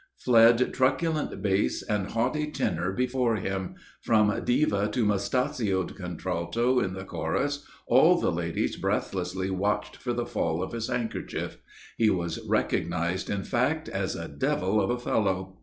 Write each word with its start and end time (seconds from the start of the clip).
Fled 0.17 0.73
truculent 0.73 1.43
bass 1.43 1.83
and 1.83 2.07
haughty 2.07 2.49
tenor 2.49 2.91
before 2.91 3.35
him; 3.35 3.75
from 4.01 4.43
diva 4.43 4.87
to 4.91 5.05
moustachioed 5.05 5.95
contralto 5.95 6.79
in 6.79 6.93
the 6.95 7.03
chorus, 7.05 7.67
all 7.85 8.19
the 8.19 8.31
ladies 8.31 8.77
breathlessly 8.77 9.51
watched 9.51 9.97
for 9.97 10.11
the 10.13 10.25
fall 10.25 10.63
of 10.63 10.71
his 10.71 10.87
handkerchief; 10.87 11.59
he 11.99 12.09
was 12.09 12.39
recognized, 12.49 13.29
in 13.29 13.43
fact, 13.43 13.87
as 13.89 14.15
a 14.15 14.27
devil 14.27 14.81
of 14.81 14.89
a 14.89 14.97
fellow. 14.97 15.59